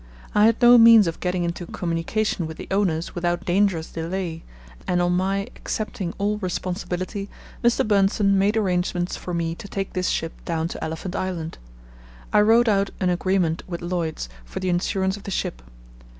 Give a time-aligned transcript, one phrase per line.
[0.33, 4.41] I had no means of getting into communication with the owners without dangerous delay,
[4.87, 7.29] and on my accepting all responsibility
[7.63, 7.87] Mr.
[7.87, 11.59] Bernsten made arrangements for me to take this ship down to Elephant Island.
[12.33, 15.61] I wrote out an agreement with Lloyd's for the insurance of the ship.